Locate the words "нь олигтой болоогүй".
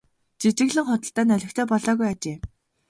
1.25-2.07